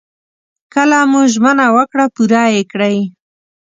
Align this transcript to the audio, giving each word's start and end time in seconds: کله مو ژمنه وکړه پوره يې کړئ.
کله 0.73 0.97
مو 1.11 1.21
ژمنه 1.33 1.67
وکړه 1.75 2.05
پوره 2.15 2.43
يې 2.53 2.63
کړئ. 2.71 2.97